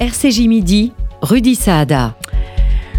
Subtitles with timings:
[0.00, 0.92] RCJ Midi,
[1.22, 2.14] Rudy Saada.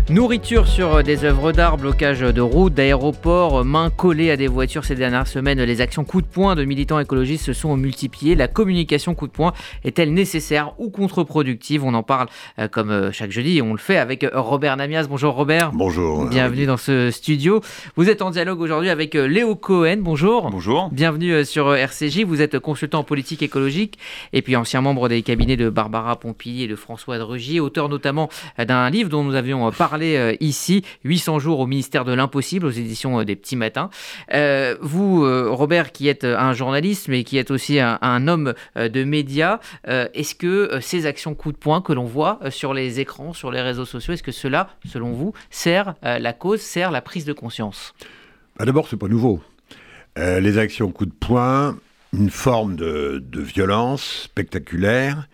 [0.10, 4.96] Nourriture sur des œuvres d'art, blocage de routes, d'aéroports, mains collées à des voitures ces
[4.96, 8.34] dernières semaines, les actions coup de poing de militants écologistes se sont multipliées.
[8.34, 9.52] La communication coup de poing
[9.84, 11.84] est-elle nécessaire ou contre-productive?
[11.84, 14.78] On en parle euh, comme euh, chaque jeudi et on le fait avec euh, Robert
[14.78, 15.08] Namias.
[15.10, 15.74] Bonjour Robert.
[15.74, 16.26] Bonjour.
[16.30, 17.60] Bienvenue dans ce studio.
[17.98, 19.98] Vous êtes en dialogue aujourd'hui avec Léo Cohen.
[20.00, 20.50] Bonjour.
[20.50, 20.88] Bonjour.
[20.90, 22.24] Bienvenue sur RCJ.
[22.24, 24.00] Vous êtes consultant en politique écologique
[24.32, 28.30] et puis ancien membre des cabinets de Barbara Pompili et de François Drugier, auteur notamment
[28.58, 32.72] d'un livre dont nous avions parlé euh, ici, 800 jours au ministère de l'impossible, aux
[32.72, 33.90] éditions euh, des Petits Matins.
[34.34, 35.24] Euh, vous,
[35.54, 40.80] Robert, qui êtes un journaliste, mais qui êtes aussi un, homme de médias, est-ce que
[40.82, 44.14] ces actions coup de poing que l'on voit sur les écrans, sur les réseaux sociaux,
[44.14, 47.94] est-ce que cela, selon vous, sert la cause, sert la prise de conscience?
[48.58, 49.42] Bah, D'abord, c'est pas nouveau.
[50.16, 51.78] les actions coup de poing,
[52.14, 55.28] une forme de violence spectaculaire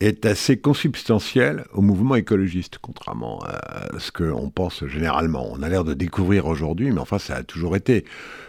[0.00, 5.48] est assez consubstantiel au mouvement écologiste, contrairement à ce qu'on pense généralement.
[5.52, 8.04] On a l'air de découvrir aujourd'hui, mais enfin ça a toujours été.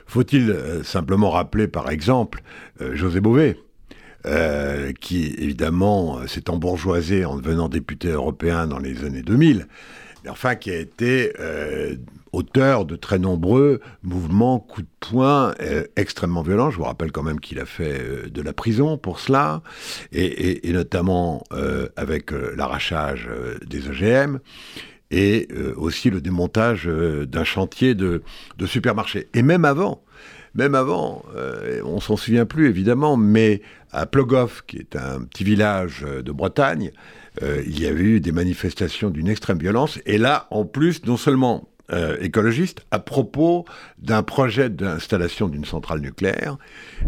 [0.07, 2.41] Faut-il euh, simplement rappeler par exemple
[2.81, 3.59] euh, José Bové,
[4.25, 9.67] euh, qui évidemment s'est embourgeoisé en devenant député européen dans les années 2000,
[10.23, 11.33] mais enfin qui a été
[12.33, 16.71] auteur de très nombreux mouvements, coups de poing euh, extrêmement violents.
[16.71, 19.61] Je vous rappelle quand même qu'il a fait euh, de la prison pour cela,
[20.11, 23.29] et, notamment euh, avec l'arrachage
[23.65, 24.39] des OGM
[25.13, 28.23] et aussi le démontage d'un chantier de,
[28.65, 29.27] supermarché.
[29.33, 30.01] Et même avant,
[30.55, 31.25] même avant,
[31.83, 36.91] on s'en souvient plus évidemment, mais à Plogoff, qui est un petit village de Bretagne,
[37.41, 39.99] il y a eu des manifestations d'une extrême violence.
[40.05, 43.65] Et là, en plus, non seulement euh, écologiste à propos
[43.97, 46.57] d'un projet d'installation d'une centrale nucléaire,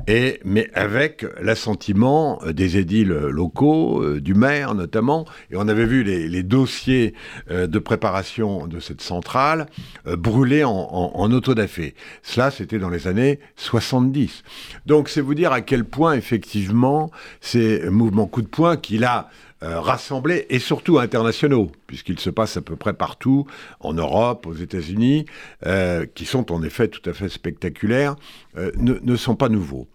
[0.07, 6.03] et, mais avec l'assentiment des édiles locaux, euh, du maire notamment, et on avait vu
[6.03, 7.13] les, dossiers
[7.49, 9.67] euh, de préparation de cette centrale
[10.05, 11.95] brûler en, en, en autodafé.
[12.21, 14.43] Cela, c'était dans les années 70.
[14.85, 19.29] Donc c'est vous dire à quel point, effectivement, ces mouvements coup de poing qu'il a
[19.63, 23.47] euh, rassemblés et surtout internationaux, puisqu'il se passe à peu près partout,
[23.79, 25.25] en Europe, aux États-Unis,
[25.65, 28.17] euh, qui sont en effet tout à fait spectaculaires,
[28.57, 29.87] euh, ne, sont pas nouveaux.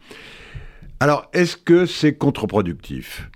[1.01, 3.31] Alors, est-ce que c'est contre-productif?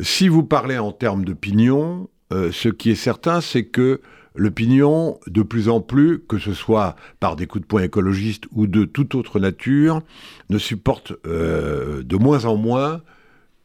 [0.00, 4.00] Si vous parlez en termes d'opinion, ce qui est certain, c'est que
[4.36, 8.66] l'opinion, de plus en plus, que ce soit par des coups de poing écologistes ou
[8.66, 10.00] de toute autre nature,
[10.48, 13.02] ne supporte de moins en moins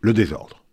[0.02, 0.64] le désordre.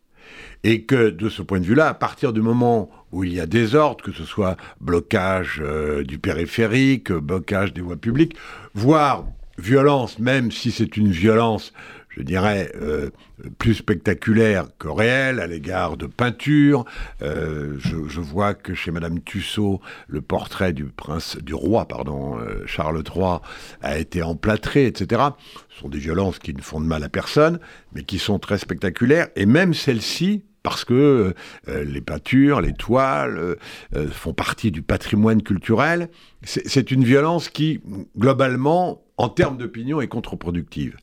[0.67, 3.47] Et que de ce point de vue-là, à partir du moment où il y a
[3.47, 8.35] désordre, que ce soit blocage euh, du périphérique, blocage des voies publiques,
[8.75, 9.25] voire
[9.57, 11.73] violence, même si c'est une violence,
[12.09, 13.11] je dirais, euh,
[13.59, 16.87] plus spectaculaire que réelle à l'égard de peinture.
[17.23, 23.03] Euh, je, vois que chez Madame Tussaud, le portrait du prince, du roi, pardon, Charles
[23.15, 23.39] III,
[23.83, 25.23] a été emplâtré, etc.
[25.69, 27.61] Ce sont des violences qui ne font de mal à personne,
[27.93, 29.29] mais qui sont très spectaculaires.
[29.37, 31.35] Et même celles-ci, parce que
[31.69, 33.55] euh, les peintures, les toiles euh,
[33.95, 36.09] euh, font partie du patrimoine culturel.
[36.43, 37.81] C'est une violence qui,
[38.19, 40.97] globalement, en termes d'opinion, est contre-productive.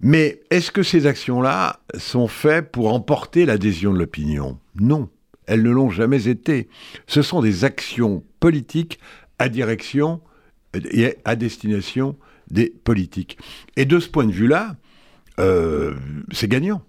[0.00, 4.58] Mais est-ce que ces actions-là sont faites pour emporter l'adhésion de l'opinion?
[4.78, 5.08] Non,
[5.46, 6.68] elles ne l'ont jamais été.
[7.06, 8.98] Ce sont des actions politiques
[9.38, 10.20] à direction
[10.74, 12.16] et à destination
[12.50, 13.38] des politiques.
[13.76, 14.76] Et de ce point de vue-là,
[16.32, 16.82] c'est gagnant.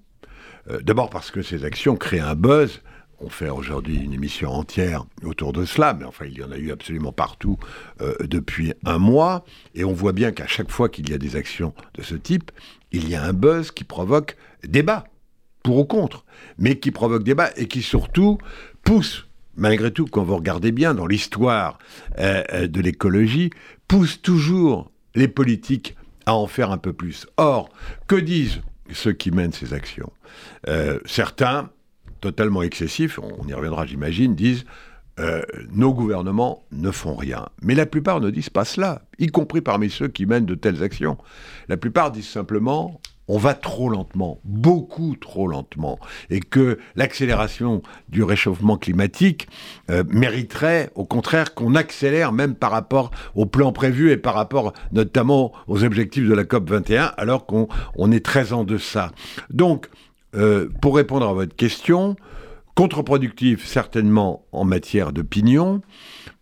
[0.70, 2.82] Euh, d'abord parce que ces actions créent un buzz.
[3.20, 6.58] On fait aujourd'hui une émission entière autour de cela, mais enfin, il y en a
[6.58, 7.58] eu absolument partout
[8.02, 9.46] euh, depuis un mois.
[9.74, 12.52] Et on voit bien qu'à chaque fois qu'il y a des actions de ce type,
[12.92, 14.36] il y a un buzz qui provoque
[14.68, 15.06] débat,
[15.64, 16.26] pour ou contre,
[16.58, 18.38] mais qui provoque débat et qui surtout
[18.84, 21.80] pousse, malgré tout, quand vous regardez bien dans l'histoire
[22.20, 23.50] euh, de l'écologie,
[23.88, 27.28] pousse toujours les politiques à en faire un peu plus.
[27.38, 27.70] Or,
[28.08, 28.62] que disent
[28.92, 30.12] ceux qui mènent ces actions.
[30.68, 31.70] Euh, certains,
[32.22, 34.66] totalement excessifs, on y reviendra j'imagine, disent
[35.20, 35.42] euh,
[35.72, 37.48] nos gouvernements ne font rien.
[37.62, 40.84] Mais la plupart ne disent pas cela, y compris parmi ceux qui mènent de telles
[40.84, 41.18] actions.
[41.70, 46.00] La plupart disent simplement on va trop lentement, beaucoup trop lentement,
[46.30, 49.48] et que l'accélération du réchauffement climatique
[49.90, 54.74] euh, mériterait au contraire qu'on accélère même par rapport au plan prévu et par rapport
[54.92, 59.12] notamment aux objectifs de la COP 21, alors qu'on est très en deçà.
[59.50, 59.90] Donc,
[60.36, 62.16] euh, pour répondre à votre question,
[62.76, 65.82] contre-productif certainement en matière d'opinion,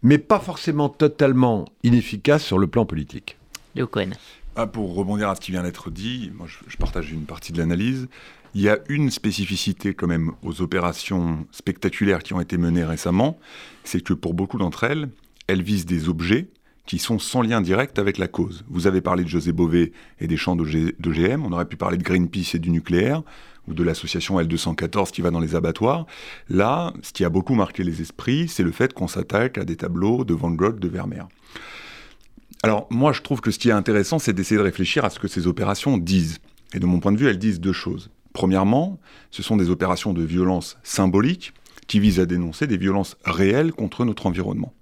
[0.01, 3.37] mais pas forcément totalement inefficace sur le plan politique.
[3.75, 4.11] Léo Cohen.
[4.55, 7.57] Ah, pour rebondir à ce qui vient d'être dit, moi je, partage une partie de
[7.57, 8.07] l'analyse.
[8.53, 13.39] Il y a une spécificité quand même aux opérations spectaculaires qui ont été menées récemment,
[13.83, 15.09] c'est que pour beaucoup d'entre elles,
[15.47, 16.49] elles visent des objets
[16.85, 18.63] qui sont sans lien direct avec la cause.
[18.69, 22.03] Vous avez parlé de José Bové et des champs d'OGM, on aurait pu parler de
[22.03, 23.23] Greenpeace et du nucléaire,
[23.67, 26.05] ou de l'association L214 qui va dans les abattoirs.
[26.49, 29.77] Là, ce qui a beaucoup marqué les esprits, c'est le fait qu'on s'attaque à des
[29.77, 31.27] tableaux de Van Gogh, de Vermeer.
[32.63, 35.19] Alors moi, je trouve que ce qui est intéressant, c'est d'essayer de réfléchir à ce
[35.19, 36.39] que ces opérations disent.
[36.73, 38.09] Et de mon point de vue, elles disent deux choses.
[38.31, 38.99] Premièrement,
[39.31, 41.53] ce sont des opérations de violence symbolique
[41.87, 44.73] qui visent à dénoncer des violences réelles contre notre environnement.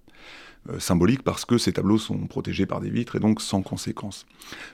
[0.70, 4.28] Euh, symbolique parce que ces tableaux sont protégés par des vitres et donc sans conséquence.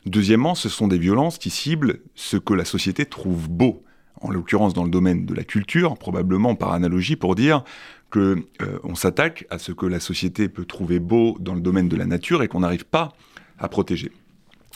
[0.06, 3.86] Deuxièmement, ce sont des violences qui ciblent ce que la société trouve beau,
[4.22, 7.64] en l'occurrence dans le domaine de la culture, probablement par analogie pour dire
[8.10, 11.90] que euh, on s'attaque à ce que la société peut trouver beau dans le domaine
[11.90, 13.14] de la nature et qu'on n'arrive pas
[13.60, 14.12] à protéger.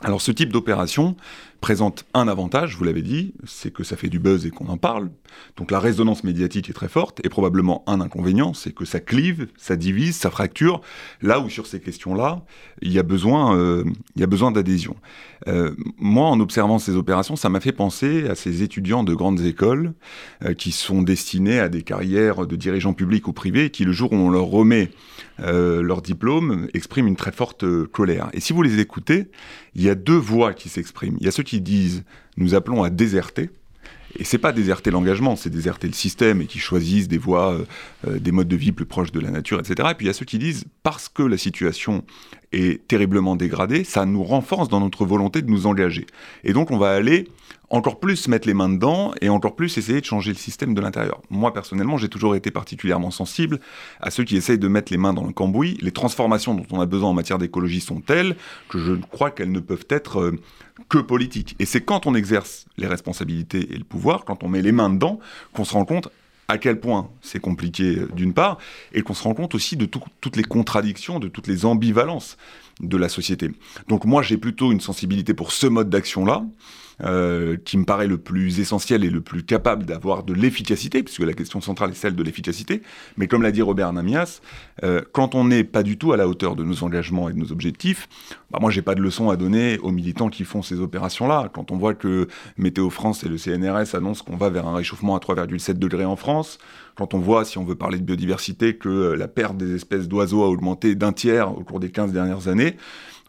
[0.02, 1.16] Alors ce type d'opération
[1.62, 4.78] présente un avantage, vous l'avez dit, c'est que ça fait du buzz et qu'on en
[4.78, 5.12] parle.
[5.58, 9.48] Donc la résonance médiatique est très forte, et probablement un inconvénient, c'est que ça clive,
[9.58, 10.82] ça divise, ça fracture,
[11.22, 12.44] là où sur ces questions-là,
[12.82, 13.84] il y a besoin, euh,
[14.16, 14.96] il y a besoin d'adhésion.
[15.48, 19.42] Euh, moi, en observant ces opérations, ça m'a fait penser à ces étudiants de grandes
[19.42, 19.94] écoles
[20.44, 24.12] euh, qui sont destinés à des carrières de dirigeants publics ou privés, qui le jour
[24.12, 24.92] où on leur remet
[25.44, 28.30] leur diplôme, expriment une très forte colère.
[28.34, 29.32] Et si vous les écoutez,
[29.74, 31.18] il y a deux voix qui s'expriment.
[31.20, 32.04] Il y a ceux qui disent
[32.38, 33.50] nous appelons à déserter.
[34.18, 37.66] Et c'est pas déserter l'engagement, c'est déserter le système et qui choisissent des voies, euh,
[38.08, 39.90] euh, des modes de vie plus proches de la nature, etc.
[39.92, 42.04] Et puis il y a ceux qui disent parce que la situation
[42.52, 46.06] est terriblement dégradée, ça nous renforce dans notre volonté de nous engager.
[46.44, 47.30] Et donc on va aller
[47.72, 50.82] encore plus mettre les mains dedans et encore plus essayer de changer le système de
[50.82, 51.22] l'intérieur.
[51.30, 53.60] Moi, personnellement, j'ai toujours été particulièrement sensible
[54.02, 55.78] à ceux qui essayent de mettre les mains dans le cambouis.
[55.82, 58.36] Les transformations dont on a besoin en matière d'écologie sont telles
[58.70, 60.40] que je crois qu'elles ne peuvent être euh,
[60.90, 61.56] que politiques.
[61.60, 64.90] Et c'est quand on exerce les responsabilités et le pouvoir, quand on met les mains
[64.90, 65.20] dedans,
[65.54, 66.10] qu'on se rend compte
[66.50, 68.58] à quel point c'est compliqué euh, d'une part,
[68.92, 72.38] et qu'on se rend compte aussi de toutes les contradictions, de toutes les ambivalences
[72.82, 73.52] de la société.
[73.88, 76.44] Donc moi j'ai plutôt une sensibilité pour ce mode d'action-là,
[77.04, 81.22] euh, qui me paraît le plus essentiel et le plus capable d'avoir de l'efficacité, puisque
[81.22, 82.82] la question centrale est celle de l'efficacité.
[83.18, 84.42] Mais comme l'a dit Robert Namias,
[84.84, 87.40] euh, quand on n'est pas du tout à la hauteur de nos engagements et de
[87.40, 88.08] nos objectifs,
[88.52, 91.50] bah moi j'ai pas de leçon à donner aux militants qui font ces opérations-là.
[91.54, 92.28] Quand on voit que
[92.58, 96.16] Météo France et le CNRS annoncent qu'on va vers un réchauffement à 3,7 degrés en
[96.16, 96.58] France,
[96.96, 100.44] quand on voit, si on veut parler de biodiversité, que la perte des espèces d'oiseaux
[100.44, 102.76] a augmenté d'un tiers au cours des 15 dernières années,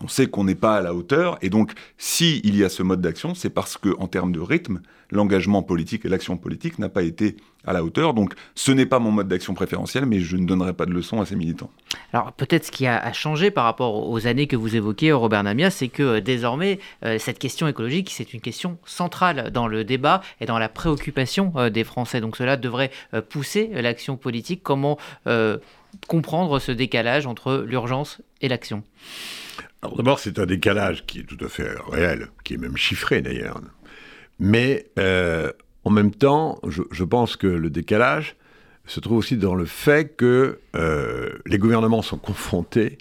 [0.03, 1.39] on sait qu'on n'est pas à la hauteur.
[1.43, 4.81] Et donc, s'il y a ce mode d'action, c'est parce que, en termes de rythme,
[5.11, 8.15] l'engagement politique et l'action politique n'a pas été à la hauteur.
[8.15, 11.21] Donc, ce n'est pas mon mode d'action préférentiel, mais je ne donnerai pas de leçons
[11.21, 11.71] à ces militants.
[12.13, 15.71] Alors, peut-être ce qui a changé par rapport aux années que vous évoquez, Robert Namia,
[15.71, 20.23] c'est que euh, désormais, euh, cette question écologique, c'est une question centrale dans le débat
[20.41, 22.21] et dans la préoccupation euh, des Français.
[22.21, 22.91] Donc, cela devrait
[23.29, 24.63] pousser l'action politique.
[24.63, 24.99] Comment
[26.09, 28.83] comprendre ce décalage entre l'urgence et l'action?
[29.83, 33.21] Alors d'abord, c'est un décalage qui est tout à fait réel, qui est même chiffré
[33.21, 33.61] d'ailleurs.
[34.39, 35.51] Mais euh,
[35.85, 38.37] en même temps, je, pense que le décalage
[38.87, 42.99] se trouve aussi dans le fait que euh, les gouvernements sont confrontés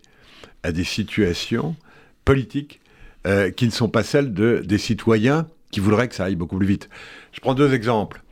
[0.63, 1.75] à des situations
[2.25, 2.81] politiques
[3.27, 6.57] euh, qui ne sont pas celles de, des citoyens qui voudraient que ça aille beaucoup
[6.57, 6.89] plus vite.
[7.31, 8.23] Je prends deux exemples.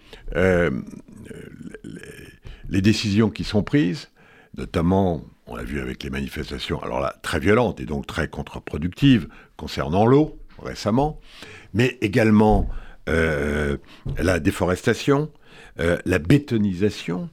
[2.72, 4.10] les décisions qui sont prises,
[4.58, 9.28] notamment on l'a vu avec les manifestations, alors là, très violentes et donc très contre-productives
[9.58, 11.20] concernant l'eau récemment,
[11.74, 12.70] mais également
[13.08, 13.78] euh,
[14.18, 15.32] la déforestation,
[15.80, 17.30] euh, la bétonisation.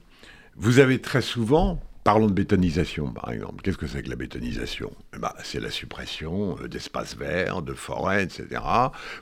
[0.57, 4.93] Vous avez très souvent, parlons de bétonisation par exemple, qu'est-ce que c'est que la bétonisation?
[5.15, 8.63] Eh ben, C'est la suppression euh, d'espaces verts, de forêts, etc.,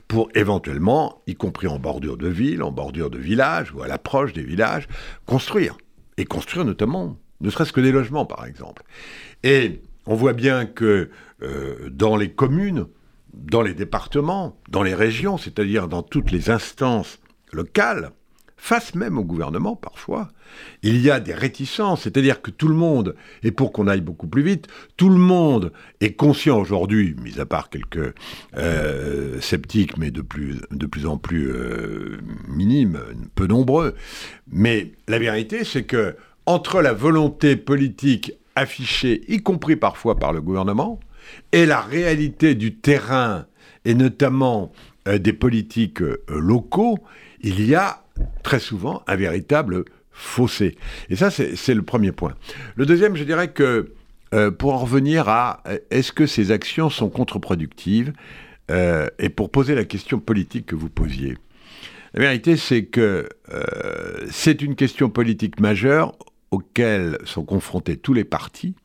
[0.07, 4.31] pour éventuellement, y compris en bordure de ville, en bordure de village ou à l'approche
[4.31, 4.87] des villages,
[5.25, 5.77] construire.
[6.17, 8.83] Et construire notamment ne serait-ce que des logements par exemple.
[9.43, 11.09] Et on voit bien que
[11.41, 12.87] euh, dans les communes,
[13.33, 17.19] dans les départements, dans les régions, c'est-à-dire dans toutes les instances
[17.51, 18.11] locales,
[18.57, 20.29] face même au gouvernement parfois,
[20.81, 24.27] il y a des réticences, c'est-à-dire que tout le monde, et pour qu'on aille beaucoup
[24.27, 28.13] plus vite, tout le monde est conscient aujourd'hui, mis à part quelques
[28.57, 30.57] euh, sceptiques, mais de plus,
[31.05, 32.99] en plus euh, minimes,
[33.35, 33.95] peu nombreux,
[34.49, 40.41] mais la vérité c'est que entre la volonté politique affichée, y compris parfois par le
[40.41, 40.99] gouvernement,
[41.51, 43.45] et la réalité du terrain,
[43.83, 44.71] et notamment
[45.07, 46.99] euh, des politiques euh, locaux,
[47.41, 48.03] il y a
[48.43, 50.77] très souvent un véritable fossé.
[51.09, 52.35] Et ça, c'est le premier point.
[52.75, 53.91] Le deuxième, je dirais que
[54.33, 58.13] euh, pour en revenir à est-ce que ces actions sont contre-productives,
[59.19, 61.37] et pour poser la question politique que vous posiez,
[62.15, 63.29] La vérité, c'est que
[64.31, 66.17] c'est une question politique majeure
[66.51, 68.75] auxquelles sont confrontés tous les partis,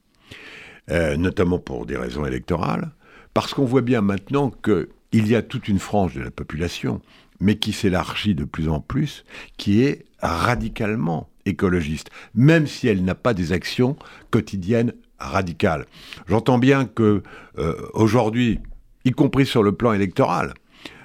[0.90, 2.90] euh, notamment pour des raisons électorales,
[3.34, 7.00] parce qu'on voit bien maintenant qu'il y a toute une frange de la population,
[7.40, 9.24] mais qui s'élargit de plus en plus,
[9.56, 13.96] qui est radicalement écologiste, même si elle n'a pas des actions
[14.30, 15.86] quotidiennes radicales.
[16.28, 17.22] J'entends bien que
[17.58, 18.60] euh, aujourd'hui,
[19.04, 20.54] y compris sur le plan électoral,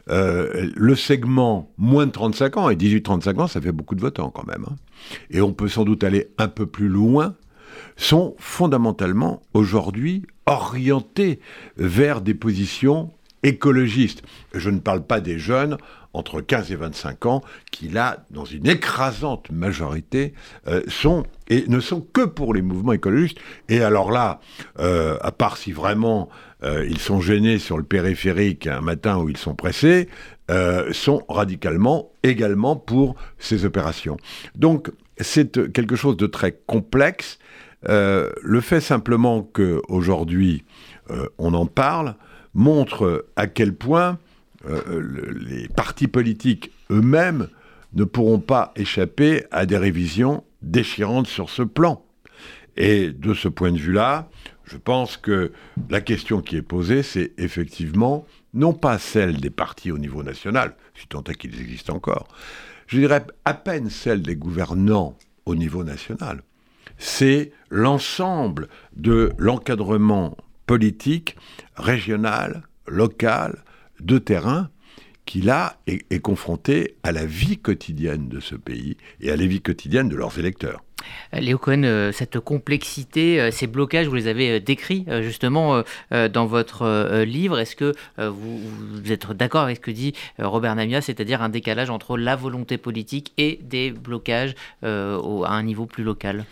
[0.09, 4.29] euh, le segment moins de 35 ans, et 18-35 ans, ça fait beaucoup de votants
[4.29, 4.75] quand même, hein.
[5.29, 7.35] et on peut sans doute aller un peu plus loin,
[7.97, 11.39] sont fondamentalement aujourd'hui orientés
[11.77, 13.11] vers des positions
[13.43, 14.23] écologistes.
[14.53, 15.77] Je ne parle pas des jeunes
[16.13, 20.33] entre 15 et 25 ans qui, là, dans une écrasante majorité,
[20.67, 23.37] euh, sont et ne sont que pour les mouvements écologistes.
[23.69, 24.39] Et alors là,
[24.79, 26.29] euh, à part si vraiment
[26.65, 30.09] euh, ils sont gênés sur le périphérique un matin où ils sont pressés,
[30.91, 34.17] sont radicalement également pour ces opérations.
[34.53, 37.39] Donc c'est quelque chose de très complexe.
[37.87, 40.63] le fait simplement qu'aujourd'hui
[41.39, 42.15] on en parle
[42.53, 44.19] montre à quel point
[44.67, 47.49] euh, les partis politiques eux-mêmes
[47.93, 52.03] ne pourront pas échapper à des révisions déchirantes sur ce plan.
[52.75, 54.29] Et de ce point de vue-là,
[54.65, 55.51] je pense que
[55.89, 60.75] la question qui est posée, c'est effectivement non pas celle des partis au niveau national,
[60.95, 62.27] si tant est qu'ils existent encore,
[62.87, 66.41] je dirais à peine celle des gouvernants au niveau national.
[66.97, 71.35] C'est l'ensemble de l'encadrement politique
[71.75, 73.63] régional, local,
[73.99, 74.69] de terrain
[75.25, 79.61] qui là est, confronté à la vie quotidienne de ce pays et à la vie
[79.61, 80.83] quotidienne de leurs électeurs.
[81.33, 86.45] Euh, Léo Cohen, euh, cette complexité, euh, ces blocages, vous les avez décrits justement dans
[86.45, 87.59] votre livre.
[87.59, 92.17] Est-ce que vous, êtes d'accord avec ce que dit Robert Namia, c'est-à-dire un décalage entre
[92.17, 96.45] la volonté politique et des blocages à un niveau plus local?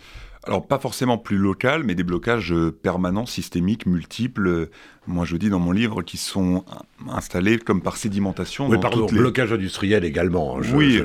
[0.46, 4.68] Alors pas forcément plus local, mais des blocages euh, permanents, systémiques, multiples.
[5.06, 6.64] Moi, je dis dans mon livre qui sont
[7.08, 8.68] installés comme par sédimentation.
[8.68, 9.18] Oui, pardon, les...
[9.18, 10.58] blocage industriel également.
[10.74, 11.02] Oui,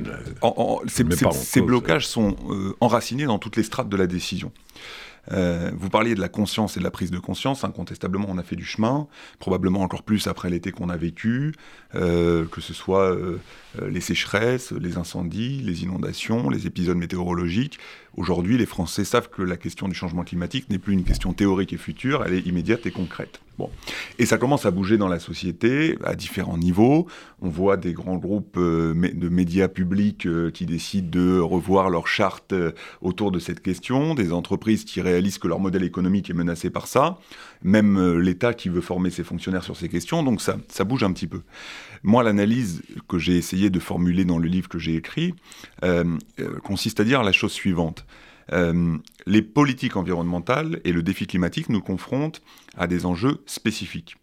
[0.87, 4.51] ces, blocages sont euh, enracinés dans toutes les strates de la décision.
[5.31, 7.63] Euh, vous parliez de la conscience et de la prise de conscience.
[7.63, 9.07] Incontestablement, on a fait du chemin,
[9.39, 11.53] probablement encore plus après l'été qu'on a vécu,
[11.95, 13.39] euh, que ce soit euh,
[13.87, 17.79] les sécheresses, les incendies, les inondations, les épisodes météorologiques.
[18.17, 21.73] Aujourd'hui, les Français savent que la question du changement climatique n'est plus une question théorique
[21.73, 23.39] et future, elle est immédiate et concrète.
[24.17, 27.07] Et ça commence à bouger dans la société à différents niveaux.
[27.41, 32.07] On voit des grands groupes euh, de médias publics euh, qui décident de revoir leur
[32.07, 36.33] charte euh, autour de cette question, des entreprises qui réalisent que leur modèle économique est
[36.33, 37.17] menacé par ça,
[37.63, 40.23] même l'État qui veut former ses fonctionnaires sur ces questions.
[40.23, 41.41] Donc ça, ça bouge un petit peu.
[42.03, 45.33] Moi, l'analyse que j'ai essayé de formuler dans le livre que j'ai écrit
[46.63, 48.05] consiste à dire la chose suivante.
[48.51, 52.41] Euh, les politiques environnementales et le défi climatique nous confrontent
[52.77, 54.15] à des enjeux spécifiques.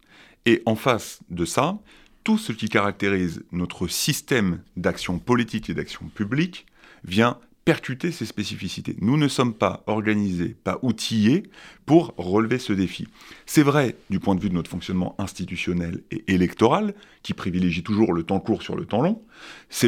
[0.45, 1.77] Et en face de ça,
[2.23, 6.65] tout ce qui caractérise notre système d'action politique et d'action publique
[7.03, 8.95] vient percuter ces spécificités.
[9.01, 11.43] Nous ne sommes pas organisés, pas outillés
[11.87, 13.07] pour relever ce défi.
[13.45, 18.13] C'est vrai du point de vue de notre fonctionnement institutionnel et électoral, qui privilégie toujours
[18.13, 19.23] le temps court sur le temps long.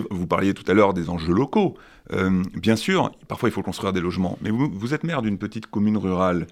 [0.10, 1.77] Vous parliez tout à l'heure des enjeux locaux.
[2.12, 5.68] Euh, bien sûr, parfois il faut construire des logements, mais vous, êtes maire d'une petite
[5.68, 6.48] commune rurale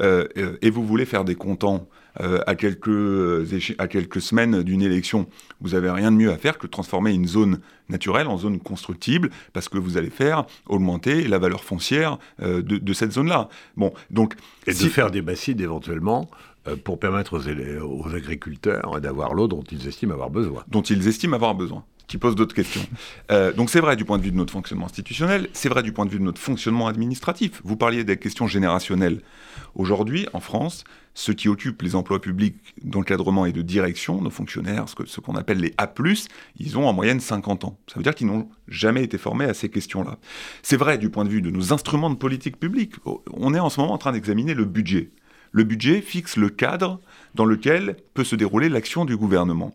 [0.00, 1.86] euh, euh, et vous voulez faire des comptants
[2.46, 2.90] à, quelques,
[3.78, 5.26] à quelques semaines d'une élection.
[5.62, 8.60] Vous n'avez rien de mieux à faire que de transformer une zone naturelle en zone
[8.60, 13.48] constructible parce que vous allez faire augmenter la valeur foncière de, cette zone-là.
[13.78, 14.34] Bon, donc
[14.66, 16.30] et faire des bassines éventuellement
[16.84, 20.14] pour permettre aux, aux agriculteurs d'avoir l'eau dont ils estiment.
[20.68, 22.82] Dont ils estiment avoir besoin qui pose d'autres questions.
[23.30, 25.92] Euh, donc c'est vrai du point de vue de notre fonctionnement institutionnel, c'est vrai du
[25.92, 27.62] point de vue de notre fonctionnement administratif.
[27.64, 29.22] Vous parliez des questions générationnelles.
[29.76, 34.84] Aujourd'hui, en France, ceux qui occupent les emplois publics d'encadrement et de direction, nos fonctionnaires,
[35.06, 35.90] ce qu'on appelle les A+,
[36.58, 37.78] ils ont en moyenne 50 ans.
[37.86, 40.18] Ça veut dire qu'ils n'ont jamais été formés à ces questions-là.
[40.62, 42.92] C'est vrai du point de vue de nos instruments de politique publique.
[43.32, 45.12] On est en ce moment en train d'examiner le budget.
[45.50, 47.00] Le budget fixe le cadre
[47.34, 49.72] dans lequel peut se dérouler l'action du gouvernement.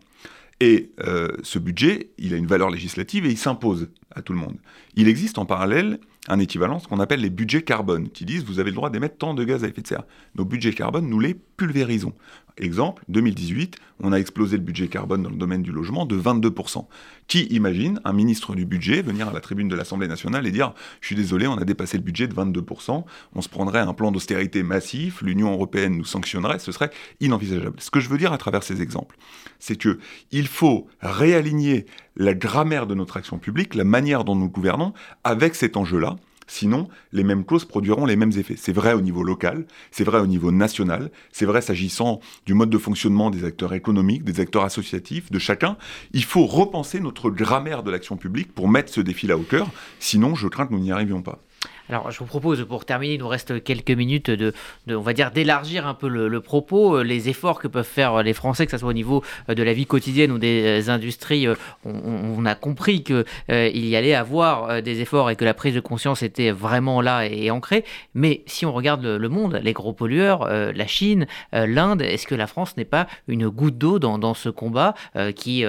[0.60, 4.40] Et euh, ce budget, il a une valeur législative et il s'impose à tout le
[4.40, 4.58] monde.
[4.96, 8.60] Il existe en parallèle un équivalent, ce qu'on appelle les budgets carbone, qui disent vous
[8.60, 10.04] avez le droit d'émettre tant de gaz à effet de serre.
[10.36, 12.14] Nos budgets carbone, nous les pulvérisons.
[12.60, 16.88] Exemple, 2018, on a explosé le budget carbone dans le domaine du logement de 22%.
[17.28, 20.74] Qui imagine un ministre du budget venir à la tribune de l'Assemblée nationale et dire
[21.02, 23.04] Je suis désolé, on a dépassé le budget de 22%,
[23.36, 27.80] on se prendrait un plan d'austérité massif, l'Union européenne nous sanctionnerait, ce serait inenvisageable.
[27.80, 29.18] Ce que je veux dire à travers ces exemples,
[29.60, 30.00] c'est que
[30.32, 31.86] il faut réaligner
[32.16, 36.16] la grammaire de notre action publique, la manière dont nous gouvernons, avec cet enjeu-là
[36.48, 38.56] Sinon, les mêmes clauses produiront les mêmes effets.
[38.58, 42.70] C'est vrai au niveau local, c'est vrai au niveau national, c'est vrai s'agissant du mode
[42.70, 45.78] de fonctionnement des acteurs économiques, des acteurs associatifs, de chacun.
[46.14, 49.70] Il faut repenser notre grammaire de l'action publique pour mettre ce défi-là au cœur.
[50.00, 51.44] Sinon, je crains que nous n'y arrivions pas.
[51.90, 54.54] Alors, je vous propose, pour terminer, il nous reste quelques minutes de,
[54.90, 58.34] on va dire, d'élargir un peu le, propos, euh, les efforts que peuvent faire les
[58.34, 61.48] Français, que ce soit au niveau euh, de la vie quotidienne ou des euh, industries.
[61.86, 65.80] On, a compris qu'il il y allait avoir des efforts et que la prise de
[65.80, 67.84] conscience était vraiment là et, ancrée.
[68.14, 72.48] Mais si on regarde le, monde, les gros pollueurs, la Chine, l'Inde, est-ce que la
[72.48, 74.94] France n'est pas une goutte d'eau dans, ce combat
[75.36, 75.66] qui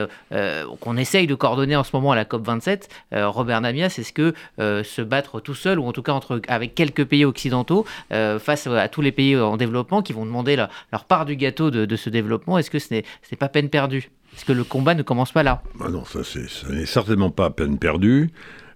[0.81, 4.35] qu'on essaye de coordonner en ce moment à la COP 27 Robert Namias, est-ce que
[4.59, 6.08] se battre tout seul ou en tout cas
[6.49, 10.57] avec quelques pays occidentaux euh, face à tous les pays en développement qui vont demander
[10.57, 12.59] leur part du gâteau de, ce développement.
[12.59, 13.05] Est-ce que ce n'est
[13.39, 14.11] pas peine perdue?
[14.35, 15.63] Est-ce que le combat ne commence pas là?
[15.79, 16.39] Bah Non, ça, ce
[16.71, 18.31] n'est certainement pas peine perdue.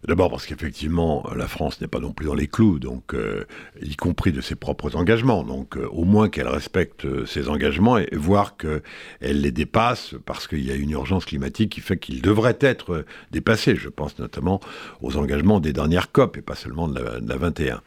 [0.06, 3.44] D'abord parce qu'effectivement, la France n'est pas non plus dans les clous, donc euh,
[3.80, 5.44] y compris de ses propres engagements.
[5.44, 8.82] Donc euh, au moins qu'elle respecte euh, ses engagements et, voir qu'elle
[9.20, 13.76] les dépasse parce qu'il y a une urgence climatique qui fait qu'ils devraient être dépassés.
[13.76, 14.60] Je pense notamment
[15.02, 17.80] aux engagements des dernières COP et pas seulement de la, 21.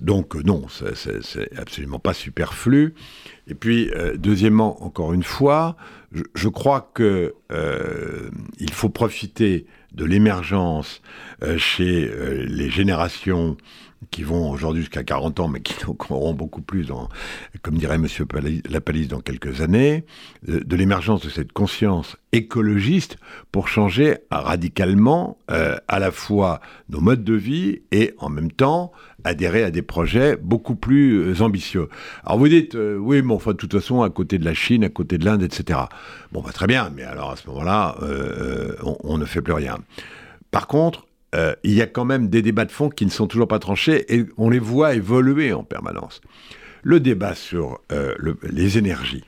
[0.00, 2.94] Donc non, c'est absolument pas superflu.
[3.46, 5.76] Et puis, deuxièmement, encore une fois,
[6.12, 7.34] je, je crois que
[8.58, 9.66] il faut profiter
[9.96, 11.00] de l'émergence
[11.42, 13.56] euh, chez euh, les générations
[14.10, 15.74] qui vont aujourd'hui jusqu'à 40 ans, mais qui
[16.10, 16.88] auront beaucoup plus,
[17.62, 18.06] comme dirait M.
[18.68, 20.04] Lapalisse, dans quelques années,
[20.46, 23.16] de, l'émergence de cette conscience écologiste
[23.50, 26.60] pour changer radicalement euh, à la fois
[26.90, 28.92] nos modes de vie et en même temps
[29.26, 31.88] adhérer à des projets beaucoup plus ambitieux.
[32.24, 34.88] Alors vous dites, oui, mais enfin, de toute façon, à côté de la Chine, à
[34.88, 35.80] côté de l'Inde, etc.
[36.32, 37.96] Bon, bah, très bien, mais alors à ce moment-là,
[38.82, 39.78] on, on ne fait plus rien.
[40.50, 43.26] Par contre, euh, il y a quand même des débats de fond qui ne sont
[43.26, 46.20] toujours pas tranchés et on les voit évoluer en permanence.
[46.82, 49.24] Le débat sur euh, les énergies,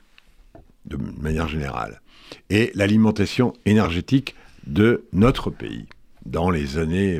[0.85, 2.01] de manière générale,
[2.49, 4.35] et l'alimentation énergétique
[4.65, 5.87] de notre pays
[6.25, 7.19] dans les années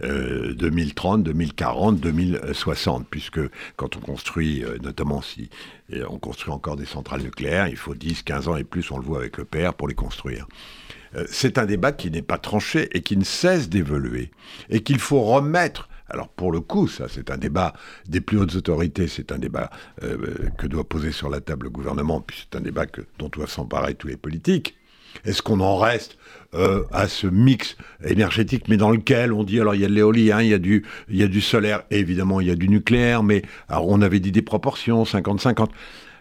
[0.00, 3.40] 2030, 2040, 2060, puisque
[3.76, 5.50] quand on construit, euh, notamment si
[6.08, 9.04] on construit encore des centrales nucléaires, il faut 10, 15 ans et plus, on le
[9.04, 10.46] voit avec le PR, pour les construire.
[11.14, 14.30] Euh, c'est un débat qui n'est pas tranché et qui ne cesse d'évoluer
[14.68, 17.72] et qu'il faut remettre alors pour le coup, ça c'est un débat
[18.06, 19.70] des plus hautes autorités, c'est un débat
[20.04, 20.16] euh,
[20.56, 22.86] que doit poser sur la table le gouvernement, puis c'est un débat
[23.18, 24.76] dont doivent s'emparer tous les politiques.
[25.24, 26.18] Est-ce qu'on en reste
[26.54, 29.92] euh, à ce mix énergétique, mais dans lequel on dit alors il y a de
[29.92, 34.20] l'éolien, il y a du, solaire, évidemment il y a du nucléaire, mais on avait
[34.20, 35.68] dit des proportions 50-50.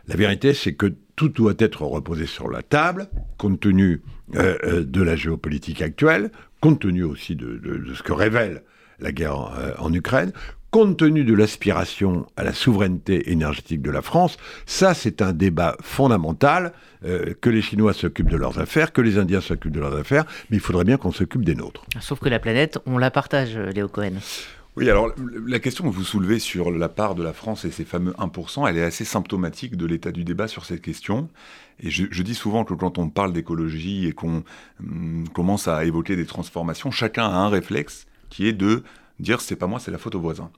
[0.08, 4.02] La vérité, c'est que tout doit être reposé sur la table, compte tenu
[4.36, 7.62] euh, euh, de la géopolitique actuelle, compte tenu aussi de,
[7.96, 8.64] ce que révèle
[9.00, 10.32] la guerre en, Ukraine,
[10.76, 14.36] compte tenu de l'aspiration à la souveraineté énergétique de la France,
[14.66, 19.40] ça c'est un débat fondamental, que les Chinois s'occupent de leurs affaires, que les Indiens
[19.40, 21.86] s'occupent de leurs affaires, mais il faudrait bien qu'on s'occupe des nôtres.
[22.02, 24.16] Sauf que la planète, on la partage, Léo Cohen.
[24.76, 25.12] Oui, alors
[25.48, 28.68] la question que vous soulevez sur la part de la France et ces fameux 1%,
[28.68, 31.30] elle est assez symptomatique de l'état du débat sur cette question.
[31.80, 34.44] Et je, dis souvent que quand on parle d'écologie et qu'on
[34.82, 38.84] hum, commence à évoquer des transformations, chacun a un réflexe qui est de
[39.22, 40.52] dire c'est pas moi, c'est la faute aux voisins.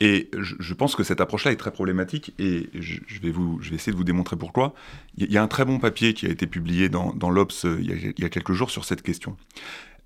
[0.00, 3.76] Et je, pense que cette approche-là est très problématique et je, vais vous, je vais
[3.76, 4.74] essayer de vous démontrer pourquoi.
[5.16, 7.78] Il y, a un très bon papier qui a été publié dans, dans l'Obs euh,
[7.80, 9.36] il, y a quelques jours sur cette question.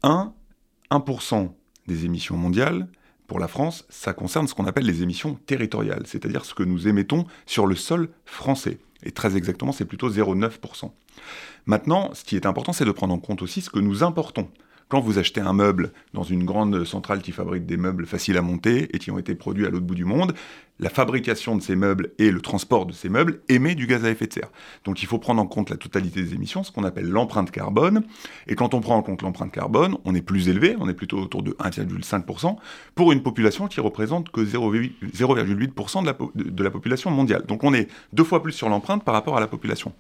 [0.02, 0.32] 1,
[0.90, 1.52] 1%
[1.86, 2.88] des émissions mondiales,
[3.26, 6.88] pour la France, ça concerne ce qu'on appelle les émissions territoriales, c'est-à-dire ce que nous
[6.88, 8.78] émettons sur le sol français.
[9.02, 10.90] Et très exactement, c'est plutôt 0,9%.
[11.66, 14.48] Maintenant, ce qui est important, c'est de prendre en compte aussi ce que nous importons.
[14.88, 18.42] Quand vous achetez un meuble dans une grande centrale qui fabrique des meubles faciles à
[18.42, 20.34] monter et qui ont été produits à l'autre bout du monde,
[20.80, 24.10] la fabrication de ces meubles et le transport de ces meubles émet du gaz à
[24.10, 24.50] effet de serre.
[24.84, 28.02] Donc il faut prendre en compte la totalité des émissions, ce qu'on appelle l'empreinte carbone.
[28.46, 31.18] Et quand on prend en compte l'empreinte carbone, on est plus élevé, on est plutôt
[31.18, 32.56] autour de 1,5%
[32.94, 37.44] pour une population qui représente que 0,8% de la, de la population mondiale.
[37.46, 39.92] Donc on est deux fois plus sur l'empreinte par rapport à la population.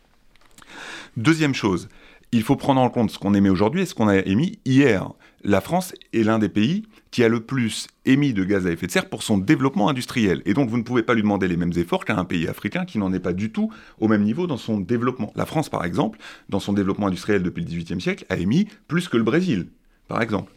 [1.16, 1.88] Deuxième chose,
[2.34, 5.08] il faut prendre en compte ce qu'on émet aujourd'hui et ce qu'on a émis hier.
[5.44, 8.88] La France est l'un des pays qui a le plus émis de gaz à effet
[8.88, 10.42] de serre pour son développement industriel.
[10.44, 12.86] Et donc vous ne pouvez pas lui demander les mêmes efforts qu'à un pays africain
[12.86, 13.70] qui n'en est pas du tout
[14.00, 15.32] au même niveau dans son développement.
[15.36, 16.18] La France, par exemple,
[16.48, 19.68] dans son développement industriel depuis le XVIIIe siècle, a émis plus que le Brésil,
[20.08, 20.52] par exemple.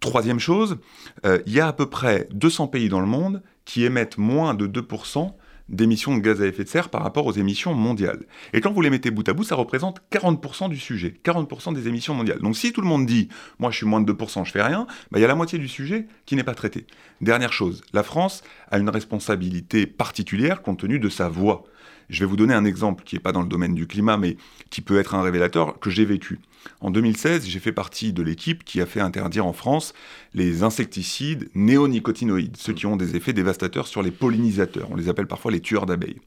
[0.00, 0.76] Troisième chose,
[1.24, 4.52] euh, il y a à peu près 200 pays dans le monde qui émettent moins
[4.52, 5.32] de 2%
[5.68, 8.24] d'émissions de gaz à effet de serre par rapport aux émissions mondiales.
[8.52, 11.88] Et quand vous les mettez bout à bout, ça représente 40% du sujet, 40% des
[11.88, 12.40] émissions mondiales.
[12.40, 13.28] Donc si tout le monde dit
[13.58, 15.58] «moi je suis moins de 2%, je fais rien bah, il y a la moitié
[15.58, 16.86] du sujet qui n'est pas traité.
[17.20, 21.64] Dernière chose, la France a une responsabilité particulière compte tenu de sa voix.
[22.08, 24.36] Je vais vous donner un exemple qui n'est pas dans le domaine du climat, mais
[24.70, 26.40] qui peut être un révélateur que j'ai vécu.
[26.80, 29.94] En 2016, j'ai fait partie de l'équipe qui a fait interdire en France
[30.34, 34.88] les insecticides néonicotinoïdes, ceux qui ont des effets dévastateurs sur les pollinisateurs.
[34.90, 36.20] On les appelle parfois les tueurs d'abeilles.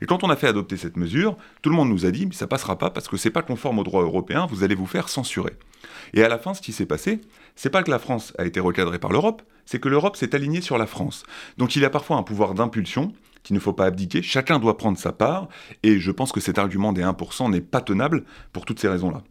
[0.00, 2.46] Et quand on a fait adopter cette mesure, tout le monde nous a dit, ça
[2.46, 5.56] passera pas parce que c'est pas conforme au droit européen, vous allez vous faire censurer.
[6.14, 7.20] Et à la fin, ce qui s'est passé,
[7.54, 10.62] c'est pas que la France a été recadrée par l'Europe, c'est que l'Europe s'est alignée
[10.62, 11.24] sur la France.
[11.58, 13.12] Donc il a parfois un pouvoir d'impulsion
[13.48, 14.22] qu'il ne faut pas abdiquer.
[14.22, 15.48] Chacun doit prendre sa part.
[15.82, 19.22] Et je pense que cet argument des 1% n'est pas tenable pour toutes ces raisons-là.